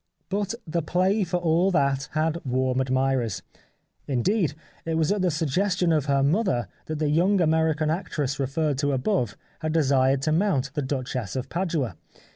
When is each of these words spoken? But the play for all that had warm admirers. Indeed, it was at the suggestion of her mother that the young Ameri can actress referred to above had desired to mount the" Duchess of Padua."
But 0.29 0.55
the 0.65 0.81
play 0.81 1.23
for 1.23 1.37
all 1.37 1.69
that 1.69 2.09
had 2.13 2.43
warm 2.43 2.81
admirers. 2.81 3.43
Indeed, 4.07 4.55
it 4.83 4.95
was 4.97 5.11
at 5.11 5.21
the 5.21 5.29
suggestion 5.29 5.91
of 5.93 6.05
her 6.05 6.23
mother 6.23 6.67
that 6.87 6.97
the 6.97 7.09
young 7.11 7.37
Ameri 7.37 7.77
can 7.77 7.91
actress 7.91 8.39
referred 8.39 8.79
to 8.79 8.93
above 8.93 9.37
had 9.59 9.73
desired 9.73 10.23
to 10.23 10.31
mount 10.31 10.73
the" 10.73 10.81
Duchess 10.95 11.35
of 11.35 11.49
Padua." 11.49 11.97